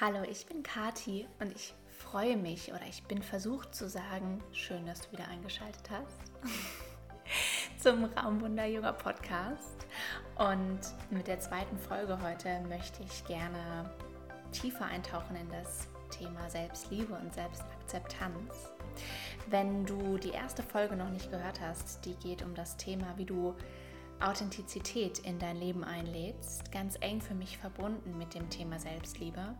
[0.00, 4.86] Hallo, ich bin Kati und ich freue mich oder ich bin versucht zu sagen, schön,
[4.86, 6.20] dass du wieder eingeschaltet hast
[7.82, 9.86] zum Raumwunder Yoga Podcast.
[10.36, 10.78] Und
[11.10, 13.90] mit der zweiten Folge heute möchte ich gerne
[14.52, 18.70] tiefer eintauchen in das Thema Selbstliebe und Selbstakzeptanz.
[19.48, 23.24] Wenn du die erste Folge noch nicht gehört hast, die geht um das Thema, wie
[23.24, 23.56] du
[24.20, 29.54] Authentizität in dein Leben einlädst, ganz eng für mich verbunden mit dem Thema Selbstliebe,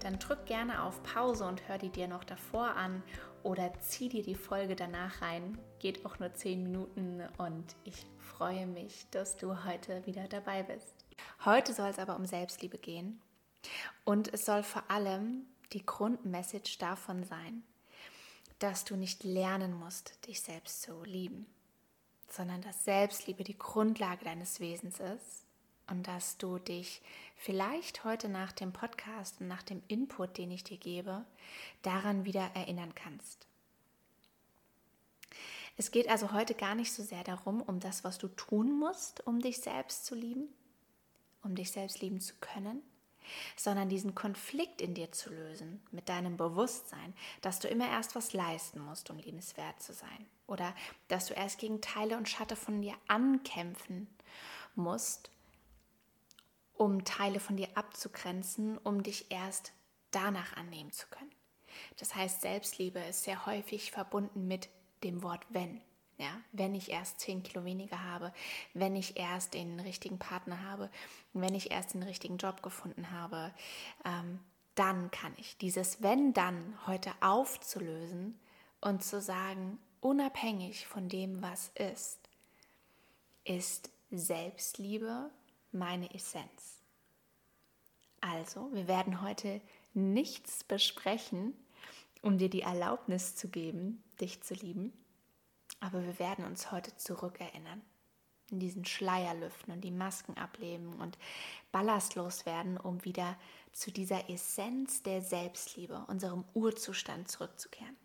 [0.00, 3.02] dann drück gerne auf Pause und hör die dir noch davor an
[3.42, 5.58] oder zieh dir die Folge danach rein.
[5.78, 10.94] Geht auch nur 10 Minuten und ich freue mich, dass du heute wieder dabei bist.
[11.44, 13.20] Heute soll es aber um Selbstliebe gehen
[14.04, 17.62] und es soll vor allem die Grundmessage davon sein,
[18.58, 21.46] dass du nicht lernen musst, dich selbst zu lieben
[22.32, 25.44] sondern dass Selbstliebe die Grundlage deines Wesens ist
[25.88, 27.02] und dass du dich
[27.36, 31.24] vielleicht heute nach dem Podcast und nach dem Input, den ich dir gebe,
[31.82, 33.46] daran wieder erinnern kannst.
[35.76, 39.26] Es geht also heute gar nicht so sehr darum, um das, was du tun musst,
[39.26, 40.48] um dich selbst zu lieben,
[41.42, 42.82] um dich selbst lieben zu können,
[43.56, 48.32] sondern diesen Konflikt in dir zu lösen mit deinem Bewusstsein, dass du immer erst was
[48.32, 50.26] leisten musst, um liebenswert zu sein.
[50.46, 50.74] Oder
[51.08, 54.08] dass du erst gegen Teile und Schatten von dir ankämpfen
[54.74, 55.30] musst,
[56.74, 59.72] um Teile von dir abzugrenzen, um dich erst
[60.10, 61.32] danach annehmen zu können.
[61.98, 64.68] Das heißt, Selbstliebe ist sehr häufig verbunden mit
[65.04, 65.80] dem Wort wenn.
[66.18, 68.32] Ja, wenn ich erst 10 Kilo weniger habe,
[68.74, 70.90] wenn ich erst den richtigen Partner habe,
[71.32, 73.52] wenn ich erst den richtigen Job gefunden habe,
[74.04, 74.38] ähm,
[74.74, 78.38] dann kann ich dieses wenn dann heute aufzulösen
[78.80, 82.18] und zu sagen, unabhängig von dem, was ist,
[83.44, 85.30] ist Selbstliebe
[85.72, 86.80] meine Essenz.
[88.20, 89.60] Also, wir werden heute
[89.94, 91.54] nichts besprechen,
[92.20, 94.92] um dir die Erlaubnis zu geben, dich zu lieben,
[95.82, 97.82] aber wir werden uns heute zurückerinnern,
[98.50, 101.18] in diesen Schleier lüften und die Masken ablegen und
[101.72, 103.36] ballastlos werden, um wieder
[103.72, 107.96] zu dieser Essenz der Selbstliebe, unserem Urzustand zurückzukehren.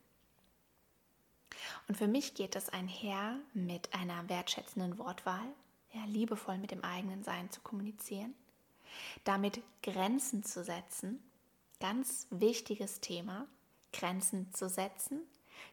[1.87, 5.47] Und für mich geht das einher mit einer wertschätzenden Wortwahl,
[5.93, 8.33] ja, liebevoll mit dem eigenen Sein zu kommunizieren,
[9.23, 11.21] damit Grenzen zu setzen,
[11.79, 13.47] ganz wichtiges Thema,
[13.93, 15.21] Grenzen zu setzen,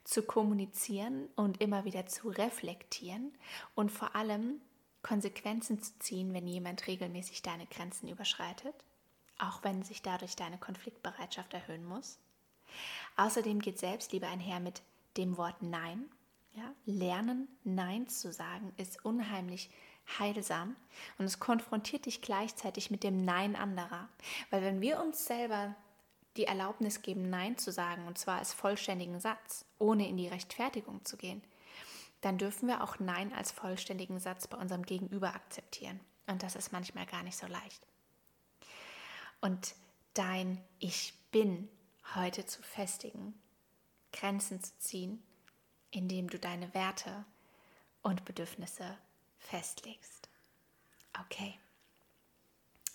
[0.05, 3.33] zu kommunizieren und immer wieder zu reflektieren
[3.75, 4.61] und vor allem
[5.03, 8.75] Konsequenzen zu ziehen, wenn jemand regelmäßig deine Grenzen überschreitet,
[9.39, 12.19] auch wenn sich dadurch deine Konfliktbereitschaft erhöhen muss.
[13.17, 14.83] Außerdem geht Selbstliebe einher mit
[15.17, 16.11] dem Wort Nein.
[16.55, 19.71] Ja, lernen, Nein zu sagen, ist unheimlich
[20.19, 20.77] heilsam
[21.19, 24.09] und es konfrontiert dich gleichzeitig mit dem Nein anderer.
[24.51, 25.75] Weil wenn wir uns selber
[26.37, 31.05] die Erlaubnis geben, Nein zu sagen, und zwar als vollständigen Satz, ohne in die Rechtfertigung
[31.05, 31.43] zu gehen,
[32.21, 36.01] dann dürfen wir auch Nein als vollständigen Satz bei unserem Gegenüber akzeptieren.
[36.27, 37.87] Und das ist manchmal gar nicht so leicht.
[39.41, 39.75] Und
[40.15, 41.69] dein Ich bin
[42.15, 43.35] heute zu festigen,
[44.13, 45.23] Grenzen zu ziehen,
[45.91, 47.25] indem du deine Werte
[48.03, 48.97] und Bedürfnisse
[49.39, 50.29] festlegst.
[51.21, 51.59] Okay.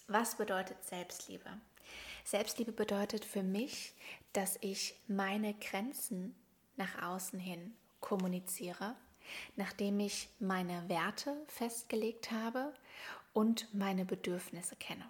[0.07, 1.49] Was bedeutet Selbstliebe?
[2.29, 3.95] Selbstliebe bedeutet für mich,
[4.33, 6.35] dass ich meine Grenzen
[6.75, 8.95] nach außen hin kommuniziere,
[9.55, 12.71] nachdem ich meine Werte festgelegt habe
[13.33, 15.09] und meine Bedürfnisse kenne.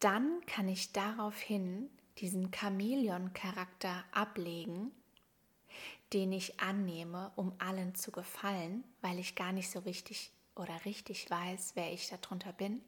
[0.00, 4.90] Dann kann ich daraufhin diesen Chamäleon-Charakter ablegen,
[6.12, 11.30] den ich annehme, um allen zu gefallen, weil ich gar nicht so richtig oder richtig
[11.30, 12.82] weiß, wer ich darunter bin.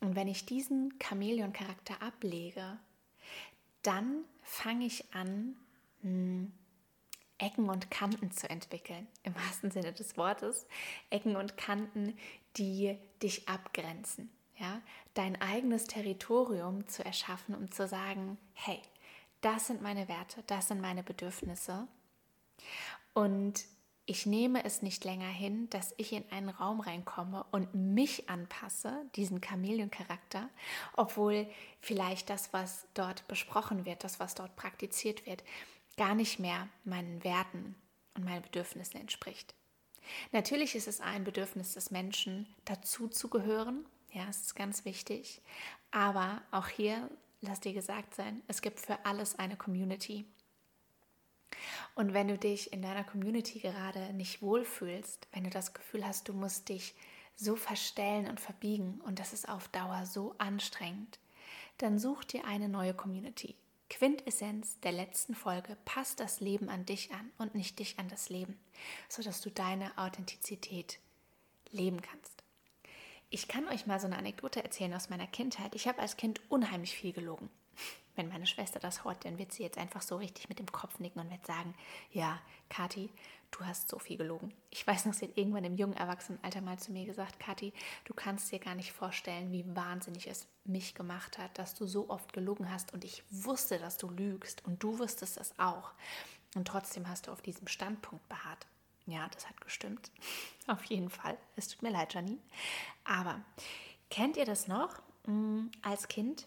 [0.00, 2.78] Und wenn ich diesen Chamäleon-Charakter ablege,
[3.82, 5.56] dann fange ich an,
[6.02, 6.52] hm,
[7.38, 10.66] Ecken und Kanten zu entwickeln, im wahrsten Sinne des Wortes.
[11.08, 12.16] Ecken und Kanten,
[12.56, 14.80] die dich abgrenzen ja,
[15.14, 18.80] dein eigenes Territorium zu erschaffen, um zu sagen, hey,
[19.40, 21.88] das sind meine Werte, das sind meine Bedürfnisse.
[23.14, 23.64] Und
[24.10, 29.08] ich nehme es nicht länger hin, dass ich in einen Raum reinkomme und mich anpasse,
[29.14, 30.50] diesen Chameleon-Charakter,
[30.96, 31.46] obwohl
[31.80, 35.44] vielleicht das, was dort besprochen wird, das, was dort praktiziert wird,
[35.96, 37.76] gar nicht mehr meinen Werten
[38.16, 39.54] und meinen Bedürfnissen entspricht.
[40.32, 45.40] Natürlich ist es ein Bedürfnis des Menschen, dazu zu gehören, ja, es ist ganz wichtig.
[45.92, 47.08] Aber auch hier,
[47.42, 50.24] lass dir gesagt sein, es gibt für alles eine Community.
[51.94, 56.28] Und wenn du dich in deiner Community gerade nicht wohlfühlst, wenn du das Gefühl hast,
[56.28, 56.94] du musst dich
[57.36, 61.18] so verstellen und verbiegen und das ist auf Dauer so anstrengend,
[61.78, 63.56] dann such dir eine neue Community.
[63.88, 68.30] Quintessenz der letzten Folge, passt das Leben an dich an und nicht dich an das
[68.30, 68.58] Leben,
[69.08, 71.00] sodass du deine Authentizität
[71.72, 72.44] leben kannst.
[73.30, 75.74] Ich kann euch mal so eine Anekdote erzählen aus meiner Kindheit.
[75.74, 77.50] Ich habe als Kind unheimlich viel gelogen.
[78.16, 80.98] Wenn meine Schwester das hört, dann wird sie jetzt einfach so richtig mit dem Kopf
[80.98, 81.74] nicken und wird sagen,
[82.12, 83.10] ja, Kathi,
[83.50, 84.52] du hast so viel gelogen.
[84.70, 87.72] Ich weiß noch, sie hat irgendwann im jungen Erwachsenenalter mal zu mir gesagt, Kathi,
[88.04, 92.08] du kannst dir gar nicht vorstellen, wie wahnsinnig es mich gemacht hat, dass du so
[92.10, 95.92] oft gelogen hast und ich wusste, dass du lügst und du wusstest es auch.
[96.54, 98.66] Und trotzdem hast du auf diesem Standpunkt beharrt.
[99.06, 100.10] Ja, das hat gestimmt.
[100.66, 101.36] Auf jeden Fall.
[101.56, 102.38] Es tut mir leid, Janine.
[103.04, 103.40] Aber
[104.08, 106.46] kennt ihr das noch hm, als Kind?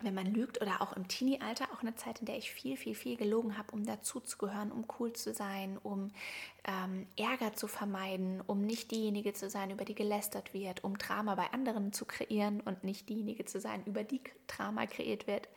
[0.00, 2.94] Wenn man lügt oder auch im Teenie-Alter, auch eine Zeit, in der ich viel, viel,
[2.94, 6.12] viel gelogen habe, um dazuzugehören, um cool zu sein, um
[6.64, 11.34] ähm, Ärger zu vermeiden, um nicht diejenige zu sein, über die gelästert wird, um Drama
[11.34, 15.48] bei anderen zu kreieren und nicht diejenige zu sein, über die Drama kreiert wird.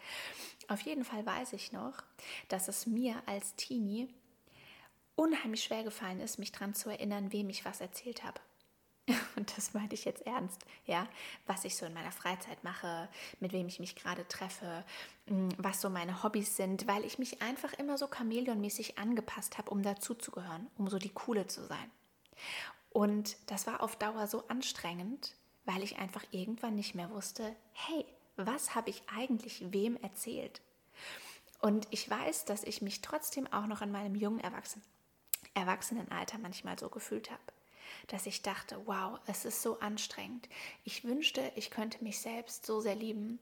[0.68, 2.04] Auf jeden Fall weiß ich noch,
[2.48, 4.08] dass es mir als Teenie
[5.16, 8.42] unheimlich schwer gefallen ist, mich daran zu erinnern, wem ich was erzählt habe.
[9.36, 11.08] Und das meinte ich jetzt ernst, ja,
[11.48, 13.10] was ich so in meiner Freizeit mache,
[13.40, 14.84] mit wem ich mich gerade treffe,
[15.28, 19.72] mm, was so meine Hobbys sind, weil ich mich einfach immer so chamäleonmäßig angepasst habe,
[19.72, 21.92] um dazuzugehören, um so die Coole zu sein.
[22.92, 28.06] Und das war auf Dauer so anstrengend, weil ich einfach irgendwann nicht mehr wusste, hey,
[28.36, 30.62] was habe ich eigentlich wem erzählt?
[31.60, 34.86] Und ich weiß, dass ich mich trotzdem auch noch in meinem jungen Erwachsenen
[35.54, 37.42] Erwachsenenalter manchmal so gefühlt habe
[38.08, 40.48] dass ich dachte, wow, es ist so anstrengend.
[40.84, 43.40] Ich wünschte, ich könnte mich selbst so sehr lieben,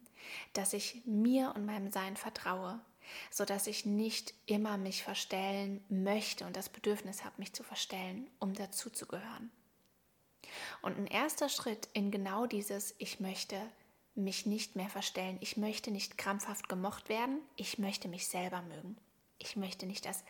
[0.54, 2.80] dass ich mir und meinem Sein vertraue,
[3.32, 8.30] so dass ich nicht immer mich verstellen möchte und das Bedürfnis habe, mich zu verstellen,
[8.40, 9.52] um dazuzugehören.
[10.82, 13.60] Und ein erster Schritt in genau dieses Ich möchte
[14.16, 18.98] mich nicht mehr verstellen, ich möchte nicht krampfhaft gemocht werden, ich möchte mich selber mögen.
[19.38, 20.26] Ich möchte nicht, dass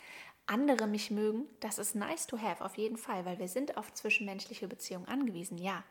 [0.50, 3.94] andere mich mögen, das ist nice to have, auf jeden Fall, weil wir sind auf
[3.94, 5.84] zwischenmenschliche Beziehungen angewiesen, ja.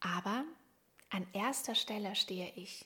[0.00, 0.44] Aber
[1.10, 2.84] an erster Stelle stehe ich,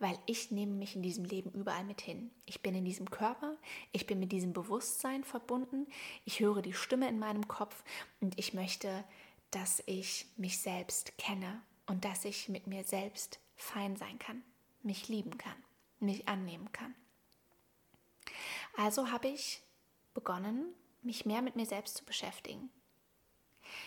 [0.00, 2.30] weil ich nehme mich in diesem Leben überall mit hin.
[2.46, 3.56] Ich bin in diesem Körper,
[3.92, 5.86] ich bin mit diesem Bewusstsein verbunden,
[6.24, 7.84] ich höre die Stimme in meinem Kopf
[8.20, 9.04] und ich möchte,
[9.50, 14.42] dass ich mich selbst kenne und dass ich mit mir selbst fein sein kann,
[14.82, 15.56] mich lieben kann,
[16.00, 16.94] mich annehmen kann.
[18.76, 19.62] Also habe ich
[20.18, 22.70] begonnen, mich mehr mit mir selbst zu beschäftigen.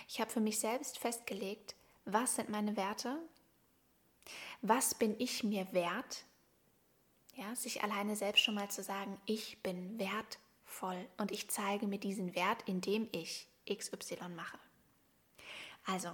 [0.07, 1.75] Ich habe für mich selbst festgelegt,
[2.05, 3.17] was sind meine Werte,
[4.61, 6.23] was bin ich mir wert,
[7.35, 11.99] ja, sich alleine selbst schon mal zu sagen, ich bin wertvoll und ich zeige mir
[11.99, 14.57] diesen Wert, indem ich XY mache.
[15.85, 16.11] Also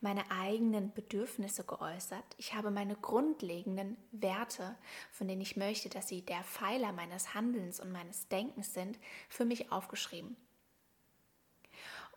[0.00, 2.24] meine eigenen Bedürfnisse geäußert.
[2.36, 4.76] Ich habe meine grundlegenden Werte,
[5.12, 9.44] von denen ich möchte, dass sie der Pfeiler meines Handelns und meines Denkens sind, für
[9.44, 10.36] mich aufgeschrieben.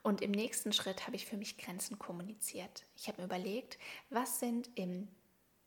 [0.02, 2.86] Und im nächsten Schritt habe ich für mich Grenzen kommuniziert.
[2.96, 3.78] Ich habe mir überlegt,
[4.10, 5.08] was sind im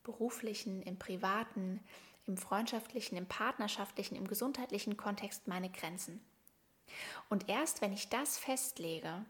[0.03, 1.81] beruflichen, im privaten,
[2.27, 6.25] im freundschaftlichen, im partnerschaftlichen, im gesundheitlichen Kontext meine Grenzen.
[7.29, 9.25] Und erst wenn ich das festlege,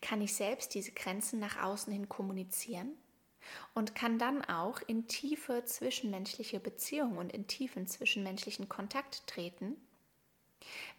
[0.00, 2.92] kann ich selbst diese Grenzen nach außen hin kommunizieren
[3.74, 9.76] und kann dann auch in tiefe zwischenmenschliche Beziehungen und in tiefen zwischenmenschlichen Kontakt treten,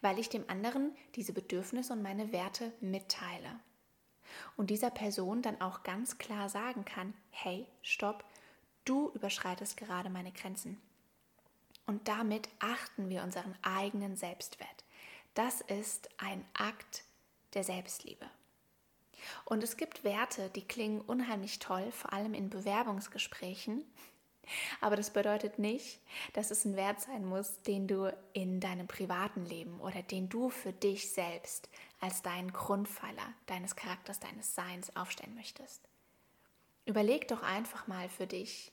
[0.00, 3.60] weil ich dem anderen diese Bedürfnisse und meine Werte mitteile.
[4.56, 8.24] Und dieser Person dann auch ganz klar sagen kann, hey, stopp,
[8.84, 10.80] du überschreitest gerade meine Grenzen.
[11.86, 14.84] Und damit achten wir unseren eigenen Selbstwert.
[15.34, 17.04] Das ist ein Akt
[17.54, 18.26] der Selbstliebe.
[19.44, 23.84] Und es gibt Werte, die klingen unheimlich toll, vor allem in Bewerbungsgesprächen.
[24.80, 26.00] Aber das bedeutet nicht,
[26.34, 30.50] dass es ein Wert sein muss, den du in deinem privaten Leben oder den du
[30.50, 31.68] für dich selbst
[32.00, 35.88] als deinen Grundpfeiler deines Charakters, deines Seins aufstellen möchtest.
[36.84, 38.70] Überleg doch einfach mal für dich,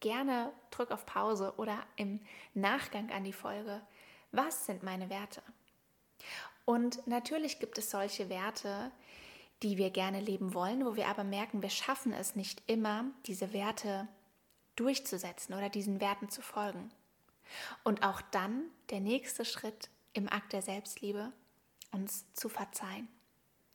[0.00, 2.20] gerne drück auf Pause oder im
[2.54, 3.80] Nachgang an die Folge,
[4.30, 5.42] was sind meine Werte?
[6.64, 8.90] Und natürlich gibt es solche Werte, die
[9.76, 14.06] wir gerne leben wollen, wo wir aber merken, wir schaffen es nicht immer, diese Werte
[14.76, 16.90] durchzusetzen oder diesen Werten zu folgen.
[17.84, 21.32] Und auch dann der nächste Schritt im Akt der Selbstliebe,
[21.92, 23.08] uns zu verzeihen,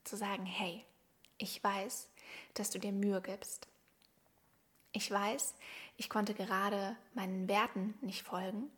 [0.04, 0.86] zu sagen, hey,
[1.38, 2.10] ich weiß,
[2.54, 3.68] dass du dir Mühe gibst.
[4.92, 5.56] Ich weiß,
[5.98, 8.70] ich konnte gerade meinen Werten nicht folgen.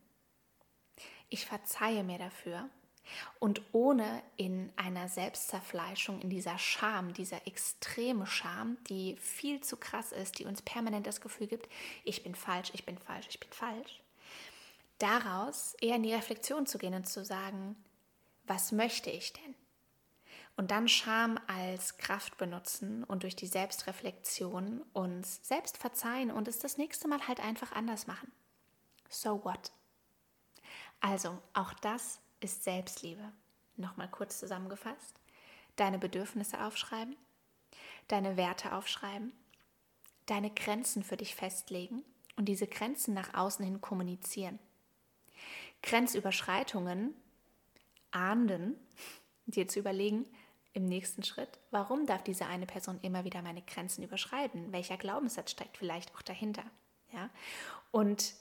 [1.30, 2.70] Ich verzeihe mir dafür.
[3.40, 10.12] Und ohne in einer Selbstzerfleischung, in dieser Scham, dieser extreme Scham, die viel zu krass
[10.12, 11.70] ist, die uns permanent das Gefühl gibt,
[12.04, 14.02] ich bin falsch, ich bin falsch, ich bin falsch,
[15.00, 17.76] daraus eher in die Reflexion zu gehen und zu sagen,
[18.46, 19.56] was möchte ich denn?
[20.56, 26.60] Und dann Scham als Kraft benutzen und durch die Selbstreflexion uns selbst verzeihen und es
[26.60, 28.32] das nächste Mal halt einfach anders machen.
[29.10, 29.72] So what?
[31.00, 33.32] Also, auch das ist Selbstliebe.
[33.76, 35.20] Nochmal kurz zusammengefasst.
[35.76, 37.16] Deine Bedürfnisse aufschreiben,
[38.08, 39.32] deine Werte aufschreiben,
[40.28, 42.04] deine Grenzen für dich festlegen
[42.36, 44.60] und diese Grenzen nach außen hin kommunizieren.
[45.82, 47.16] Grenzüberschreitungen
[48.12, 48.76] ahnden,
[49.48, 50.26] dir zu überlegen,
[50.74, 54.72] im nächsten Schritt, warum darf diese eine Person immer wieder meine Grenzen überschreiten?
[54.72, 56.64] Welcher Glaubenssatz steckt vielleicht auch dahinter?
[57.12, 57.30] Ja?
[57.92, 58.34] Und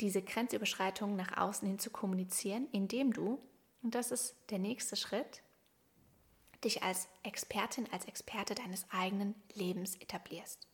[0.00, 3.38] diese Grenzüberschreitung nach außen hin zu kommunizieren, indem du,
[3.82, 5.42] und das ist der nächste Schritt,
[6.64, 10.66] dich als Expertin, als Experte deines eigenen Lebens etablierst.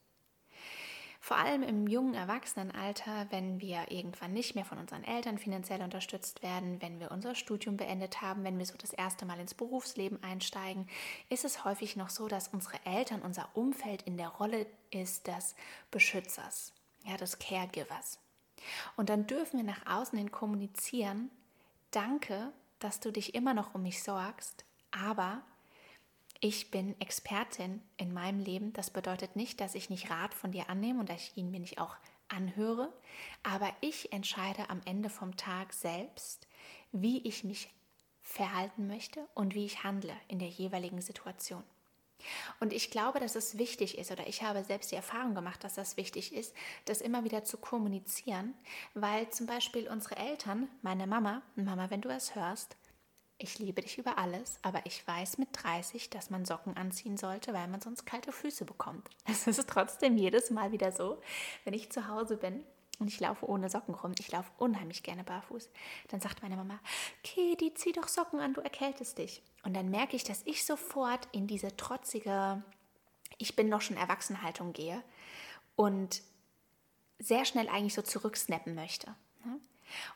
[1.23, 6.43] Vor allem im jungen Erwachsenenalter, wenn wir irgendwann nicht mehr von unseren Eltern finanziell unterstützt
[6.43, 10.23] werden, wenn wir unser Studium beendet haben, wenn wir so das erste Mal ins Berufsleben
[10.23, 10.89] einsteigen,
[11.29, 15.55] ist es häufig noch so, dass unsere Eltern, unser Umfeld in der Rolle ist des
[15.91, 16.73] Beschützers,
[17.05, 18.19] ja, des Caregivers.
[18.97, 21.31] Und dann dürfen wir nach außen hin kommunizieren,
[21.91, 25.43] danke, dass du dich immer noch um mich sorgst, aber
[26.41, 28.73] ich bin Expertin in meinem Leben.
[28.73, 31.61] Das bedeutet nicht, dass ich nicht Rat von dir annehme und dass ich ihn mir
[31.61, 31.97] nicht auch
[32.29, 32.93] anhöre,
[33.43, 36.47] aber ich entscheide am Ende vom Tag selbst,
[36.93, 37.69] wie ich mich
[38.23, 41.65] verhalten möchte und wie ich handle in der jeweiligen Situation.
[42.61, 45.75] Und ich glaube, dass es wichtig ist, oder ich habe selbst die Erfahrung gemacht, dass
[45.75, 48.55] das wichtig ist, das immer wieder zu kommunizieren,
[48.95, 52.77] weil zum Beispiel unsere Eltern, meine Mama, Mama, wenn du es hörst,
[53.43, 57.55] ich liebe dich über alles, aber ich weiß mit 30, dass man Socken anziehen sollte,
[57.55, 59.09] weil man sonst kalte Füße bekommt.
[59.27, 61.23] Es ist trotzdem jedes Mal wieder so,
[61.65, 62.63] wenn ich zu Hause bin
[62.99, 64.13] und ich laufe ohne Socken rum.
[64.19, 65.71] Ich laufe unheimlich gerne barfuß.
[66.09, 66.79] Dann sagt meine Mama,
[67.25, 69.43] Kedi, zieh doch Socken an, du erkältest dich.
[69.63, 72.63] Und dann merke ich, dass ich sofort in diese trotzige,
[73.39, 75.03] ich bin doch schon Erwachsenhaltung gehe
[75.77, 76.23] und
[77.19, 79.15] sehr schnell eigentlich so zurücksnappen möchte.
[79.45, 79.61] Ne?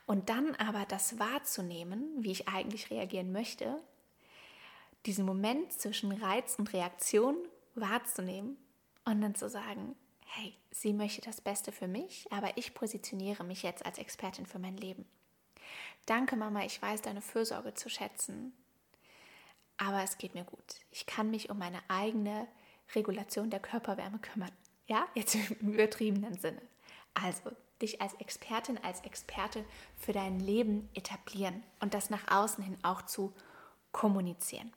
[0.06, 3.80] Und dann aber das wahrzunehmen, wie ich eigentlich reagieren möchte,
[5.06, 7.36] diesen Moment zwischen Reiz und Reaktion
[7.74, 8.56] wahrzunehmen
[9.04, 13.62] und dann zu sagen, hey, sie möchte das Beste für mich, aber ich positioniere mich
[13.62, 15.04] jetzt als Expertin für mein Leben.
[16.06, 18.52] Danke, Mama, ich weiß deine Fürsorge zu schätzen,
[19.76, 20.80] aber es geht mir gut.
[20.90, 22.46] Ich kann mich um meine eigene
[22.94, 24.52] Regulation der Körperwärme kümmern.
[24.86, 26.62] Ja, jetzt im übertriebenen Sinne.
[27.14, 27.50] Also
[27.80, 29.64] dich als Expertin, als Experte
[29.96, 33.32] für dein Leben etablieren und das nach außen hin auch zu
[33.92, 34.72] kommunizieren.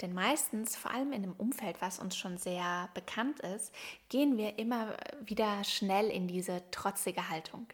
[0.00, 3.74] Denn meistens, vor allem in einem Umfeld, was uns schon sehr bekannt ist,
[4.08, 7.66] gehen wir immer wieder schnell in diese trotzige Haltung.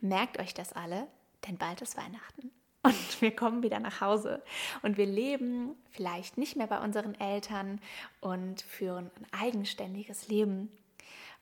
[0.00, 1.08] Merkt euch das alle,
[1.46, 2.52] denn bald ist Weihnachten.
[2.84, 4.42] Und wir kommen wieder nach Hause
[4.82, 7.80] und wir leben vielleicht nicht mehr bei unseren Eltern
[8.20, 10.70] und führen ein eigenständiges Leben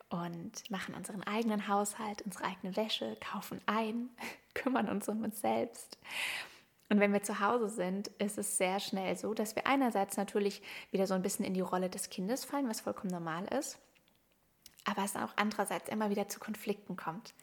[0.08, 4.08] und machen unseren eigenen Haushalt, unsere eigene Wäsche, kaufen ein,
[4.54, 5.98] kümmern uns um uns selbst.
[6.88, 10.62] Und wenn wir zu Hause sind, ist es sehr schnell so, dass wir einerseits natürlich
[10.92, 13.78] wieder so ein bisschen in die Rolle des Kindes fallen, was vollkommen normal ist,
[14.84, 17.34] aber es auch andererseits immer wieder zu Konflikten kommt,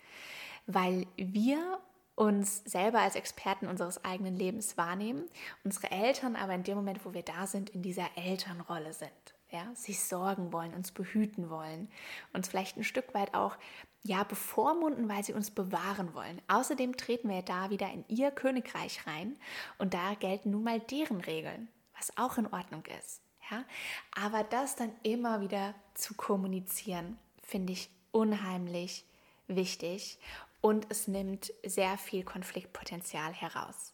[0.68, 1.80] weil wir
[2.20, 5.24] uns selber als Experten unseres eigenen Lebens wahrnehmen,
[5.64, 9.74] unsere Eltern aber in dem Moment, wo wir da sind, in dieser Elternrolle sind ja,
[9.74, 11.90] sich sorgen wollen, uns behüten wollen,
[12.34, 13.58] uns vielleicht ein Stück weit auch
[14.04, 16.42] ja bevormunden, weil sie uns bewahren wollen.
[16.48, 19.38] Außerdem treten wir da wieder in ihr Königreich rein
[19.78, 23.22] und da gelten nun mal deren Regeln, was auch in Ordnung ist.
[23.52, 23.64] Ja,
[24.16, 29.06] aber das dann immer wieder zu kommunizieren, finde ich unheimlich
[29.48, 30.20] wichtig
[30.62, 33.94] und es nimmt sehr viel Konfliktpotenzial heraus.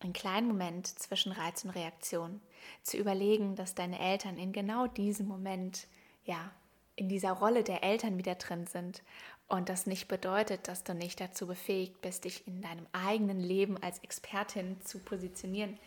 [0.00, 2.40] Einen kleinen Moment zwischen Reiz und Reaktion.
[2.82, 5.86] Zu überlegen, dass deine Eltern in genau diesem Moment,
[6.24, 6.50] ja,
[6.96, 9.02] in dieser Rolle der Eltern wieder drin sind.
[9.48, 13.82] Und das nicht bedeutet, dass du nicht dazu befähigt bist, dich in deinem eigenen Leben
[13.82, 15.78] als Expertin zu positionieren.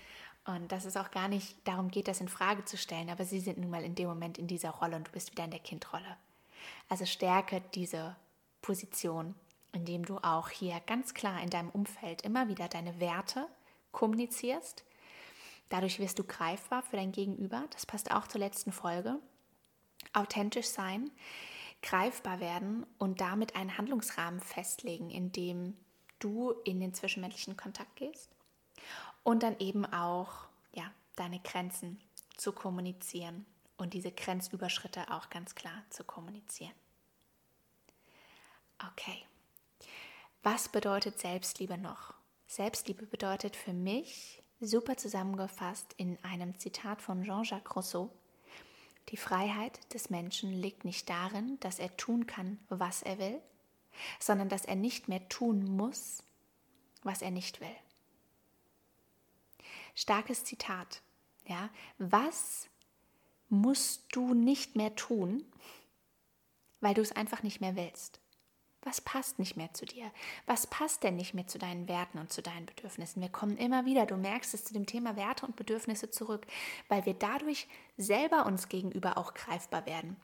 [0.45, 3.41] Und dass es auch gar nicht darum geht, das in Frage zu stellen, aber sie
[3.41, 5.59] sind nun mal in dem Moment in dieser Rolle und du bist wieder in der
[5.59, 6.17] Kindrolle.
[6.87, 8.15] Also stärke diese
[8.61, 9.35] Position,
[9.77, 13.47] indem du auch hier ganz klar in deinem Umfeld immer wieder deine Werte
[13.91, 14.83] kommunizierst.
[15.69, 17.63] Dadurch wirst du greifbar für dein Gegenüber.
[17.71, 19.19] Das passt auch zur letzten Folge.
[20.13, 21.11] Authentisch sein,
[21.83, 25.77] greifbar werden und damit einen Handlungsrahmen festlegen, in dem
[26.19, 28.31] du in den zwischenmenschlichen Kontakt gehst.
[29.23, 31.99] und dann eben auch ja, deine Grenzen
[32.37, 33.45] zu kommunizieren
[33.77, 36.73] und diese Grenzüberschritte auch ganz klar zu kommunizieren.
[38.91, 39.26] Okay,
[40.43, 42.13] was bedeutet Selbstliebe noch?
[42.47, 48.11] Selbstliebe bedeutet für mich, super zusammengefasst in einem Zitat von Jean-Jacques Rousseau,
[49.09, 53.41] die Freiheit des Menschen liegt nicht darin, dass er tun kann, was er will,
[54.19, 56.23] sondern dass er nicht mehr tun muss,
[57.03, 57.75] was er nicht will.
[59.95, 61.01] Starkes Zitat.
[61.45, 62.67] Ja, was
[63.49, 65.45] musst du nicht mehr tun,
[66.81, 68.19] weil du es einfach nicht mehr willst?
[68.87, 70.09] Was passt nicht mehr zu dir?
[70.45, 73.21] Was passt denn nicht mehr zu deinen Werten und zu deinen Bedürfnissen?
[73.21, 76.47] Wir kommen immer wieder, du merkst es, zu dem Thema Werte und Bedürfnisse zurück,
[76.87, 77.67] weil wir dadurch
[77.97, 80.15] selber uns gegenüber auch greifbar werden.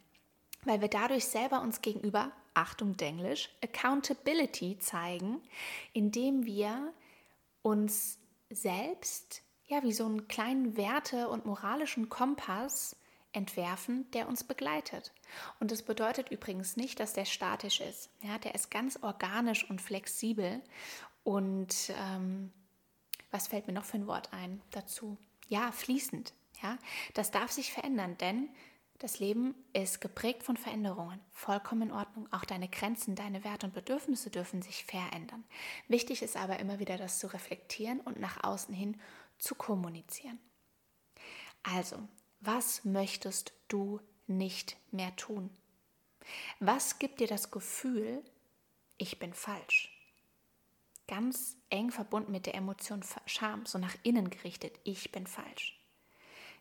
[0.64, 5.42] Weil wir dadurch selber uns gegenüber, Achtung Denglisch, Accountability zeigen,
[5.92, 6.94] indem wir
[7.64, 8.18] uns
[8.50, 12.96] selbst ja wie so einen kleinen Werte- und moralischen Kompass
[13.34, 15.12] entwerfen, der uns begleitet.
[15.60, 18.10] Und das bedeutet übrigens nicht, dass der statisch ist.
[18.22, 20.62] Ja, der ist ganz organisch und flexibel.
[21.24, 22.52] Und ähm,
[23.32, 25.18] was fällt mir noch für ein Wort ein dazu?
[25.50, 26.34] Ja, fließend.
[26.62, 26.78] Ja,
[27.14, 28.50] das darf sich verändern, denn
[29.00, 31.20] das Leben ist geprägt von Veränderungen.
[31.32, 32.32] Vollkommen in Ordnung.
[32.32, 35.44] Auch deine Grenzen, deine Werte und Bedürfnisse dürfen sich verändern.
[35.90, 39.02] Wichtig ist aber immer wieder, das zu reflektieren und nach außen hin
[39.38, 40.40] zu kommunizieren.
[41.64, 41.98] Also,
[42.44, 45.50] was möchtest du nicht mehr tun?
[46.60, 48.24] Was gibt dir das Gefühl,
[48.98, 49.90] ich bin falsch?
[51.08, 55.80] Ganz eng verbunden mit der Emotion Scham, so nach innen gerichtet, ich bin falsch.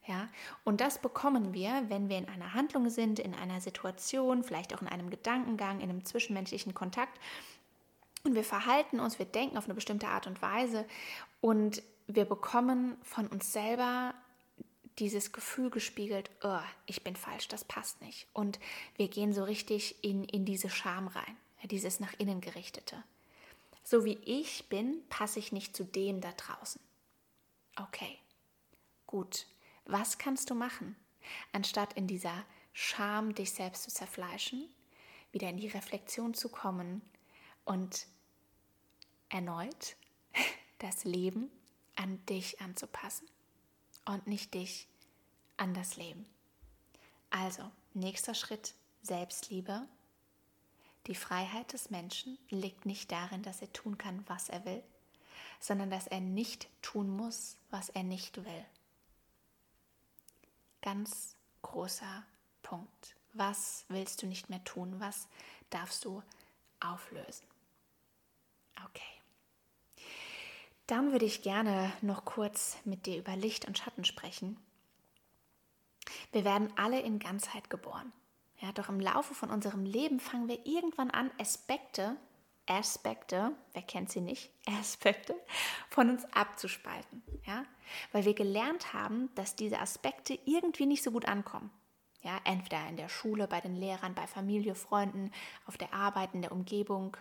[0.06, 0.28] Ja,
[0.64, 4.82] und das bekommen wir, wenn wir in einer Handlung sind, in einer Situation, vielleicht auch
[4.82, 7.20] in einem Gedankengang, in einem zwischenmenschlichen Kontakt
[8.24, 10.86] und wir verhalten uns, wir denken auf eine bestimmte Art und Weise
[11.40, 14.14] und wir bekommen von uns selber
[14.99, 18.26] dieses Gefühl gespiegelt, oh, ich bin falsch, das passt nicht.
[18.32, 18.58] Und
[18.96, 23.02] wir gehen so richtig in, in diese Scham rein, dieses nach innen gerichtete.
[23.84, 26.80] So wie ich bin, passe ich nicht zu dem da draußen.
[27.76, 28.18] Okay,
[29.07, 29.46] gut.
[29.85, 30.94] Was kannst du machen,
[31.52, 34.68] anstatt in dieser Scham dich selbst zu zerfleischen,
[35.33, 37.02] wieder in die Reflexion zu kommen
[37.64, 38.07] und
[39.28, 39.96] erneut
[40.78, 41.50] das Leben
[41.96, 43.32] an dich anzupassen?
[44.04, 44.88] Und nicht dich
[45.56, 46.26] an das Leben.
[47.30, 49.86] Also, nächster Schritt, Selbstliebe.
[51.06, 54.82] Die Freiheit des Menschen liegt nicht darin, dass er tun kann, was er will,
[55.58, 58.64] sondern dass er nicht tun muss, was er nicht will.
[60.80, 62.24] Ganz großer
[62.62, 63.16] Punkt.
[63.32, 65.00] Was willst du nicht mehr tun?
[65.00, 65.26] Was
[65.70, 66.22] darfst du
[66.80, 67.46] auflösen?
[68.84, 69.21] Okay.
[70.87, 74.59] Dann würde ich gerne noch kurz mit dir über Licht und Schatten sprechen.
[76.33, 78.12] Wir werden alle in Ganzheit geboren.
[78.61, 82.16] Ja, doch im Laufe von unserem Leben fangen wir irgendwann an, Aspekte,
[82.66, 85.35] Aspekte, wer kennt sie nicht, Aspekte
[85.88, 87.23] von uns abzuspalten.
[87.45, 87.64] Ja,
[88.12, 91.71] weil wir gelernt haben, dass diese Aspekte irgendwie nicht so gut ankommen.
[92.23, 95.33] Ja, entweder in der Schule, bei den Lehrern, bei Familie, Freunden,
[95.66, 97.16] auf der Arbeit, in der Umgebung,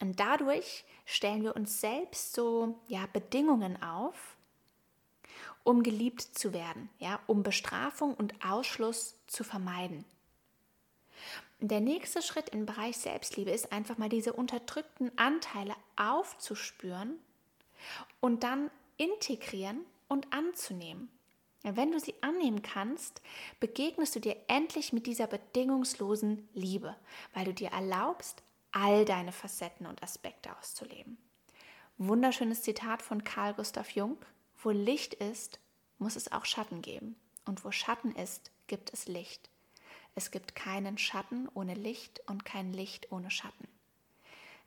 [0.00, 4.36] und dadurch stellen wir uns selbst so ja, Bedingungen auf,
[5.64, 10.04] um geliebt zu werden, ja, um Bestrafung und Ausschluss zu vermeiden.
[11.60, 17.18] Der nächste Schritt im Bereich Selbstliebe ist einfach mal diese unterdrückten Anteile aufzuspüren
[18.20, 21.10] und dann integrieren und anzunehmen.
[21.64, 23.20] Wenn du sie annehmen kannst,
[23.58, 26.94] begegnest du dir endlich mit dieser bedingungslosen Liebe,
[27.34, 31.18] weil du dir erlaubst, all deine Facetten und Aspekte auszuleben.
[31.98, 34.18] Wunderschönes Zitat von Carl Gustav Jung.
[34.62, 35.58] Wo Licht ist,
[35.98, 37.16] muss es auch Schatten geben.
[37.44, 39.50] Und wo Schatten ist, gibt es Licht.
[40.14, 43.68] Es gibt keinen Schatten ohne Licht und kein Licht ohne Schatten.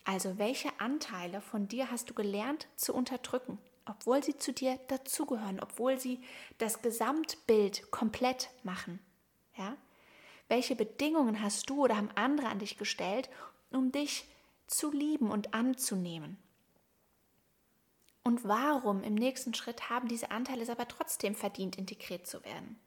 [0.03, 5.59] Also welche Anteile von dir hast du gelernt zu unterdrücken, obwohl sie zu dir dazugehören,
[5.59, 6.19] obwohl sie
[6.57, 8.99] das Gesamtbild komplett machen?
[9.57, 9.77] Ja?
[10.51, 13.29] Welche Bedingungen hast du oder haben andere an dich gestellt,
[13.69, 14.25] um dich
[14.67, 16.37] zu lieben und anzunehmen.
[18.21, 22.77] Und warum im nächsten Schritt haben diese Anteile es aber trotzdem verdient, integriert zu werden?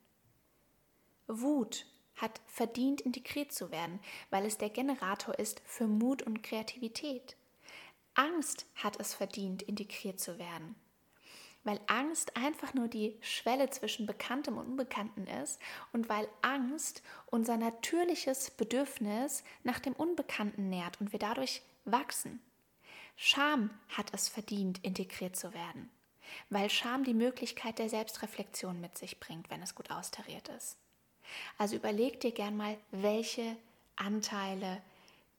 [1.27, 3.98] Wut hat verdient, integriert zu werden,
[4.29, 7.35] weil es der Generator ist für Mut und Kreativität.
[8.12, 10.74] Angst hat es verdient, integriert zu werden,
[11.64, 15.59] weil Angst einfach nur die Schwelle zwischen Bekanntem und Unbekannten ist
[15.92, 22.40] und weil Angst unser natürliches Bedürfnis nach dem Unbekannten nährt und wir dadurch wachsen.
[23.16, 25.88] Scham hat es verdient, integriert zu werden,
[26.50, 30.77] weil Scham die Möglichkeit der Selbstreflexion mit sich bringt, wenn es gut austariert ist.
[31.57, 33.57] Also überleg dir gern mal, welche
[33.96, 34.83] Anteile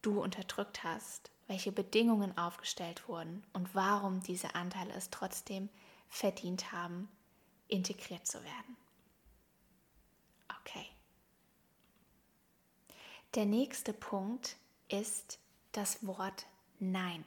[0.02, 5.68] du unterdrückt hast, welche Bedingungen aufgestellt wurden und warum diese Anteile es trotzdem
[6.08, 7.08] verdient haben,
[7.68, 8.76] integriert zu werden.
[10.60, 10.86] Okay.
[13.34, 14.56] Der nächste Punkt
[14.88, 15.38] ist
[15.72, 16.46] das Wort
[16.78, 17.24] Nein.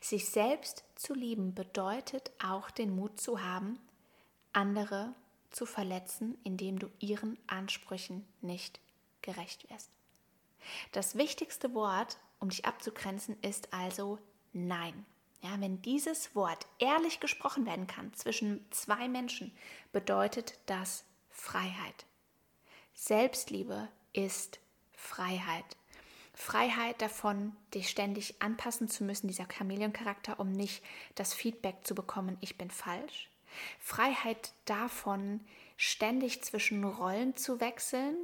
[0.00, 3.78] Sich selbst zu lieben bedeutet auch den Mut zu haben,
[4.52, 5.14] andere
[5.50, 8.80] zu verletzen, indem du ihren Ansprüchen nicht
[9.22, 9.90] gerecht wirst.
[10.92, 14.18] Das wichtigste Wort, um dich abzugrenzen, ist also
[14.52, 15.04] Nein.
[15.44, 19.54] Ja, wenn dieses Wort ehrlich gesprochen werden kann zwischen zwei Menschen,
[19.92, 22.06] bedeutet das Freiheit.
[22.94, 24.58] Selbstliebe ist
[24.94, 25.76] Freiheit.
[26.32, 30.82] Freiheit davon, dich ständig anpassen zu müssen, dieser Chameleon-Charakter, um nicht
[31.14, 33.28] das Feedback zu bekommen, ich bin falsch.
[33.78, 35.40] Freiheit davon,
[35.76, 38.16] ständig zwischen Rollen zu wechseln,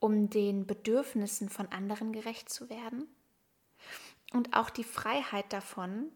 [0.00, 3.06] um den Bedürfnissen von anderen gerecht zu werden.
[4.32, 6.10] Und auch die Freiheit davon,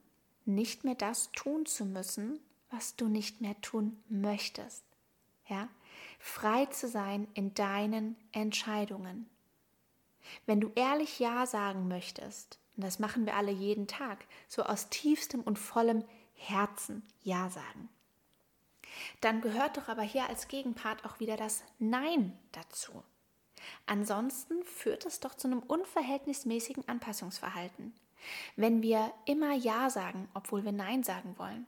[0.48, 4.84] nicht mehr das tun zu müssen, was du nicht mehr tun möchtest.
[5.46, 5.68] Ja?
[6.18, 9.28] Frei zu sein in deinen Entscheidungen.
[10.46, 14.88] Wenn du ehrlich Ja sagen möchtest, und das machen wir alle jeden Tag, so aus
[14.88, 17.88] tiefstem und vollem Herzen Ja sagen,
[19.20, 23.02] dann gehört doch aber hier als Gegenpart auch wieder das Nein dazu.
[23.86, 27.94] Ansonsten führt es doch zu einem unverhältnismäßigen Anpassungsverhalten.
[28.56, 31.66] Wenn wir immer Ja sagen, obwohl wir Nein sagen wollen.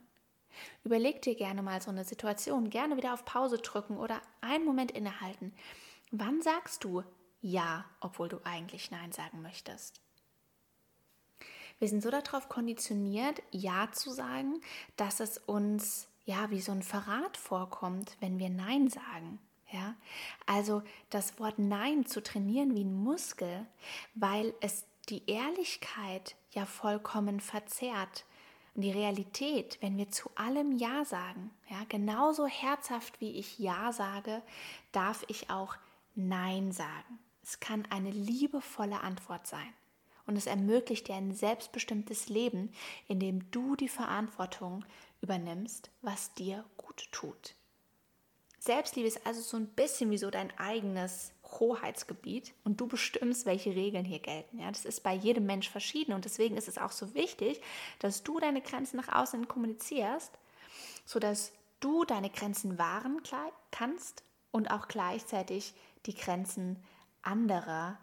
[0.84, 4.90] Überleg dir gerne mal so eine Situation, gerne wieder auf Pause drücken oder einen Moment
[4.90, 5.52] innehalten.
[6.10, 7.02] Wann sagst du
[7.40, 10.00] Ja, obwohl du eigentlich Nein sagen möchtest?
[11.78, 14.60] Wir sind so darauf konditioniert, Ja zu sagen,
[14.96, 19.38] dass es uns ja wie so ein Verrat vorkommt, wenn wir Nein sagen.
[19.72, 19.94] Ja,
[20.46, 23.66] also das Wort Nein zu trainieren wie ein Muskel,
[24.14, 28.24] weil es die Ehrlichkeit ja vollkommen verzerrt.
[28.74, 33.92] Und die Realität, wenn wir zu allem Ja sagen, ja, genauso herzhaft wie ich Ja
[33.92, 34.42] sage,
[34.92, 35.76] darf ich auch
[36.14, 37.18] Nein sagen.
[37.42, 39.72] Es kann eine liebevolle Antwort sein.
[40.26, 42.72] Und es ermöglicht dir ein selbstbestimmtes Leben,
[43.08, 44.84] in dem du die Verantwortung
[45.20, 47.54] übernimmst, was dir gut tut.
[48.60, 53.74] Selbstliebe ist also so ein bisschen wie so dein eigenes Hoheitsgebiet und du bestimmst, welche
[53.74, 54.60] Regeln hier gelten.
[54.60, 57.60] Ja, das ist bei jedem Mensch verschieden und deswegen ist es auch so wichtig,
[57.98, 60.32] dass du deine Grenzen nach außen kommunizierst,
[61.04, 63.20] sodass du deine Grenzen wahren
[63.70, 65.74] kannst und auch gleichzeitig
[66.06, 66.82] die Grenzen
[67.22, 67.98] anderer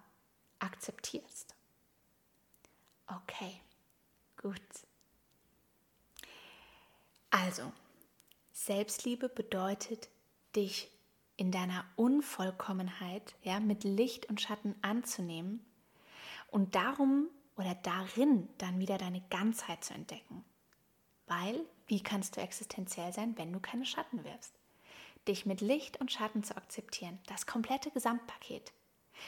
[0.60, 1.56] akzeptierst.
[3.08, 3.62] Okay,
[4.42, 4.62] gut.
[7.30, 7.72] Also,
[8.52, 10.10] Selbstliebe bedeutet,
[10.56, 10.92] dich
[11.38, 15.64] in deiner Unvollkommenheit, ja, mit Licht und Schatten anzunehmen
[16.50, 20.44] und darum oder darin dann wieder deine Ganzheit zu entdecken.
[21.28, 24.54] Weil, wie kannst du existenziell sein, wenn du keine Schatten wirfst?
[25.28, 28.74] Dich mit Licht und Schatten zu akzeptieren, das komplette Gesamtpaket.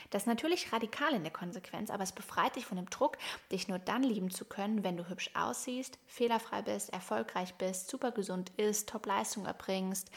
[0.10, 3.18] Das ist natürlich radikal in der Konsequenz, aber es befreit dich von dem Druck,
[3.52, 8.12] dich nur dann lieben zu können, wenn du hübsch aussiehst, fehlerfrei bist, erfolgreich bist, super
[8.12, 10.10] gesund isst, Top-Leistung erbringst,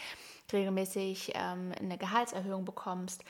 [0.53, 3.25] regelmäßig ähm, eine Gehaltserhöhung bekommst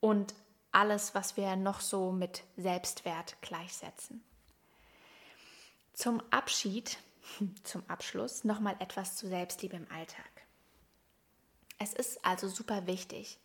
[0.00, 0.34] und
[0.72, 4.24] alles, was wir noch so mit Selbstwert gleichsetzen.
[5.92, 6.98] Zum Abschied,
[7.62, 10.24] zum Abschluss nochmal etwas zu Selbstliebe im Alltag.
[11.78, 13.38] Es ist also super wichtig,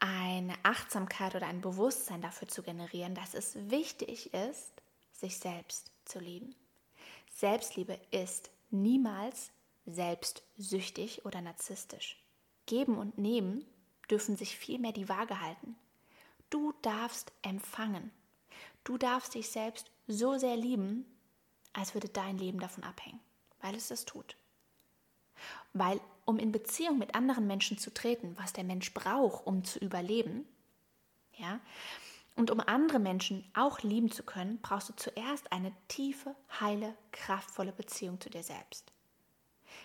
[0.00, 4.72] eine Achtsamkeit oder ein Bewusstsein dafür zu generieren, dass es wichtig ist,
[5.12, 6.54] sich selbst zu lieben.
[7.34, 9.50] Selbstliebe ist niemals
[9.86, 12.22] selbstsüchtig oder narzisstisch.
[12.66, 13.64] Geben und nehmen
[14.10, 15.76] dürfen sich vielmehr die Waage halten.
[16.50, 18.10] Du darfst empfangen.
[18.84, 21.06] Du darfst dich selbst so sehr lieben,
[21.72, 23.20] als würde dein Leben davon abhängen,
[23.60, 24.36] weil es das tut.
[25.72, 29.78] Weil um in Beziehung mit anderen Menschen zu treten, was der Mensch braucht, um zu
[29.78, 30.46] überleben,
[31.36, 31.60] ja,
[32.36, 37.72] und um andere Menschen auch lieben zu können, brauchst du zuerst eine tiefe, heile, kraftvolle
[37.72, 38.92] Beziehung zu dir selbst.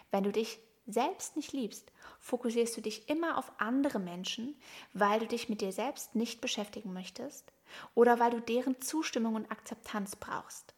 [0.09, 4.55] Wenn du dich selbst nicht liebst, fokussierst du dich immer auf andere Menschen,
[4.93, 7.51] weil du dich mit dir selbst nicht beschäftigen möchtest
[7.93, 10.73] oder weil du deren Zustimmung und Akzeptanz brauchst.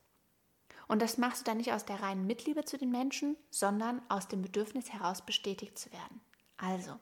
[0.87, 4.27] Und das machst du dann nicht aus der reinen Mitliebe zu den Menschen, sondern aus
[4.27, 6.21] dem Bedürfnis heraus bestätigt zu werden.
[6.57, 6.99] Also,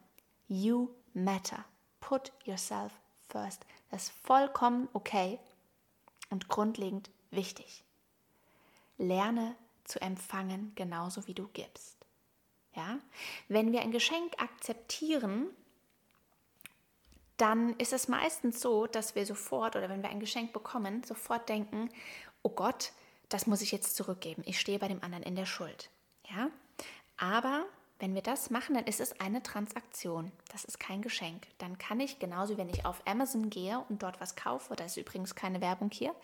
[0.48, 1.64] you matter.
[2.00, 2.92] Put yourself
[3.28, 3.64] first.
[3.90, 5.38] Das ist vollkommen okay
[6.30, 7.84] und grundlegend wichtig.
[8.98, 11.96] Lerne zu empfangen, genauso wie du gibst.
[12.74, 12.98] Ja?
[13.48, 15.50] Wenn wir ein Geschenk akzeptieren,
[17.36, 21.48] dann ist es meistens so, dass wir sofort oder wenn wir ein Geschenk bekommen, sofort
[21.48, 21.88] denken,
[22.42, 22.92] oh Gott,
[23.30, 24.42] das muss ich jetzt zurückgeben.
[24.44, 25.88] Ich stehe bei dem anderen in der Schuld.
[26.28, 26.50] Ja?
[27.16, 27.64] Aber
[28.00, 30.32] wenn wir das machen, dann ist es eine Transaktion.
[30.50, 31.46] Das ist kein Geschenk.
[31.58, 34.96] Dann kann ich, genauso wenn ich auf Amazon gehe und dort was kaufe, da ist
[34.96, 36.14] übrigens keine Werbung hier,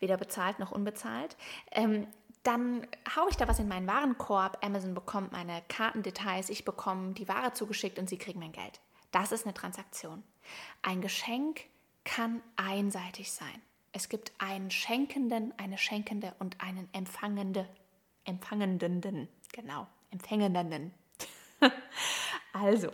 [0.00, 1.36] weder bezahlt noch unbezahlt,
[1.72, 2.06] ähm,
[2.42, 4.64] dann haue ich da was in meinen Warenkorb.
[4.64, 8.80] Amazon bekommt meine Kartendetails, ich bekomme die Ware zugeschickt und sie kriegen mein Geld.
[9.10, 10.22] Das ist eine Transaktion.
[10.82, 11.62] Ein Geschenk
[12.04, 13.62] kann einseitig sein.
[13.92, 17.68] Es gibt einen Schenkenden, eine Schenkende und einen Empfangende,
[18.24, 20.92] Empfangenden, genau, Empfängenden.
[22.52, 22.90] also,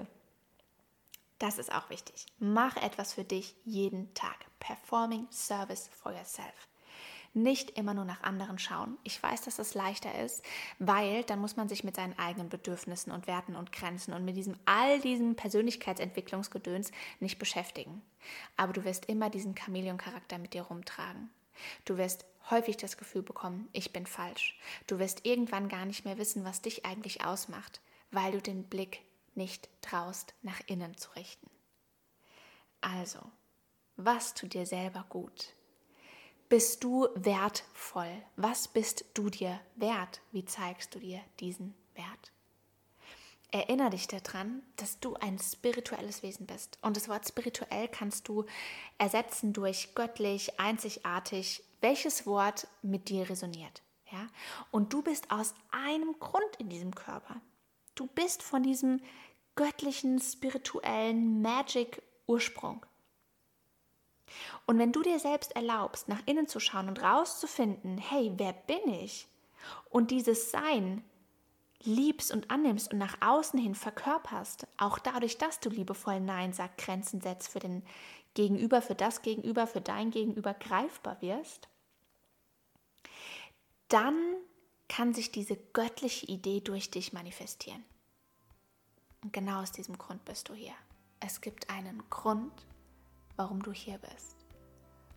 [1.39, 2.27] das ist auch wichtig.
[2.39, 4.37] Mach etwas für dich jeden Tag.
[4.61, 6.69] Performing Service for Yourself
[7.35, 8.97] nicht immer nur nach anderen schauen.
[9.03, 10.43] Ich weiß, dass das leichter ist,
[10.79, 14.37] weil dann muss man sich mit seinen eigenen Bedürfnissen und Werten und Grenzen und mit
[14.37, 18.03] diesem all diesem Persönlichkeitsentwicklungsgedöns nicht beschäftigen.
[18.57, 21.31] Aber du wirst immer diesen Chamäleon-Charakter mit dir rumtragen.
[21.85, 24.59] Du wirst häufig das Gefühl bekommen, ich bin falsch.
[24.87, 29.03] Du wirst irgendwann gar nicht mehr wissen, was dich eigentlich ausmacht, weil du den Blick
[29.35, 31.51] nicht traust, nach innen zu richten.
[32.81, 33.19] Also,
[33.97, 35.55] was tut dir selber gut?
[36.49, 38.23] Bist du wertvoll?
[38.37, 40.21] Was bist du dir wert?
[40.33, 42.33] Wie zeigst du dir diesen Wert?
[43.51, 46.77] Erinnere dich daran, dass du ein spirituelles Wesen bist.
[46.83, 48.45] Und das Wort spirituell kannst du
[48.99, 53.83] ersetzen durch göttlich, einzigartig, welches Wort mit dir resoniert.
[54.11, 54.27] Ja?
[54.73, 57.41] Und du bist aus einem Grund in diesem Körper.
[57.95, 59.01] Du bist von diesem
[59.55, 62.85] göttlichen, spirituellen Magic-Ursprung.
[64.67, 68.89] Und wenn du dir selbst erlaubst, nach innen zu schauen und rauszufinden, hey, wer bin
[68.89, 69.29] ich?
[69.91, 71.05] Und dieses Sein
[71.83, 76.79] liebst und annimmst und nach außen hin verkörperst, auch dadurch, dass du liebevoll Nein sagst,
[76.79, 77.83] Grenzen setzt für den
[78.35, 81.69] Gegenüber, für das Gegenüber, für dein Gegenüber greifbar wirst,
[83.89, 84.17] dann
[84.89, 87.85] kann sich diese göttliche Idee durch dich manifestieren.
[89.23, 90.75] Und genau aus diesem Grund bist du hier.
[91.21, 92.53] Es gibt einen Grund,
[93.37, 94.37] warum du hier bist.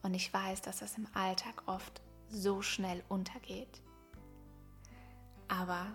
[0.04, 3.82] Und ich weiß, dass das im Alltag oft so schnell untergeht.
[5.48, 5.88] Aber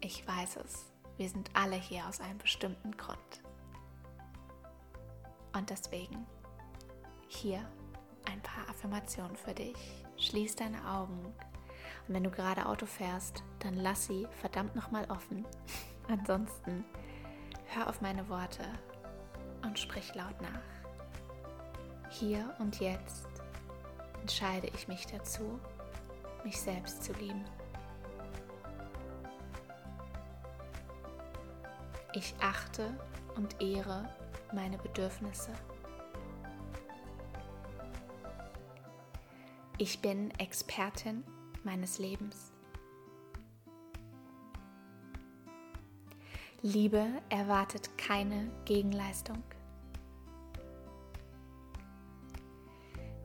[0.00, 0.86] ich weiß es,
[1.16, 3.42] wir sind alle hier aus einem bestimmten Grund.
[5.52, 6.26] Und deswegen
[7.28, 7.60] hier
[8.30, 9.76] ein paar Affirmationen für dich.
[10.16, 11.24] Schließ deine Augen.
[12.06, 15.46] Und wenn du gerade Auto fährst, dann lass sie verdammt nochmal offen.
[16.08, 16.84] Ansonsten
[17.66, 18.64] hör auf meine Worte
[19.62, 20.77] und sprich laut nach.
[22.10, 23.28] Hier und jetzt
[24.20, 25.60] entscheide ich mich dazu,
[26.44, 27.44] mich selbst zu lieben.
[32.14, 32.92] Ich achte
[33.36, 34.08] und ehre
[34.52, 35.52] meine Bedürfnisse.
[39.76, 41.22] Ich bin Expertin
[41.62, 42.52] meines Lebens.
[46.62, 49.44] Liebe erwartet keine Gegenleistung.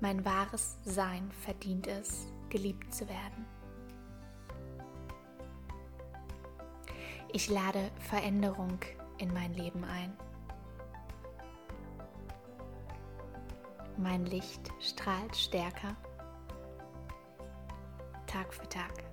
[0.04, 3.46] Mein wahres Sein verdient es, geliebt zu werden.
[7.32, 8.80] Ich lade Veränderung
[9.18, 10.12] in mein Leben ein.
[13.96, 15.96] Mein Licht strahlt stärker
[18.28, 19.06] Tag für Tag.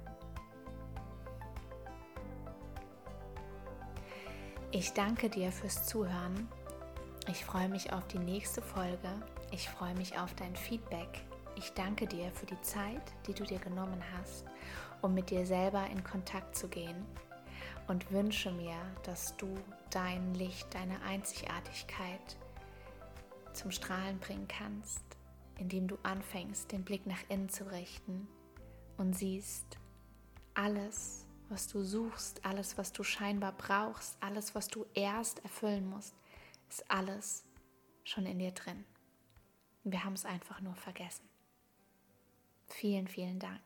[4.73, 6.49] Ich danke dir fürs Zuhören.
[7.29, 9.09] Ich freue mich auf die nächste Folge
[9.51, 11.23] ich freue mich auf dein Feedback.
[11.57, 14.45] Ich danke dir für die Zeit, die du dir genommen hast,
[15.03, 17.05] um mit dir selber in Kontakt zu gehen
[17.89, 19.59] und wünsche mir, dass du
[19.91, 22.37] dein Licht, deine Einzigartigkeit
[23.53, 25.03] zum Strahlen bringen kannst,
[25.59, 28.29] indem du anfängst, den Blick nach innen zu richten
[28.97, 29.77] und siehst,
[30.55, 36.15] alles, was du suchst, alles, was du scheinbar brauchst, alles, was du erst erfüllen musst,
[36.69, 37.45] ist alles
[38.05, 38.85] schon in dir drin.
[39.85, 41.29] Wir haben es einfach nur vergessen.
[42.69, 43.63] Vielen, vielen Dank.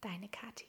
[0.00, 0.68] Deine Kathi.